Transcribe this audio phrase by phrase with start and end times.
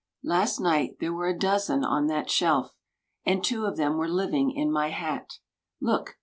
[0.23, 2.73] Last night there were a dozen on that shelf.
[3.23, 5.33] And two of them were living in my hat.
[5.79, 6.17] Look!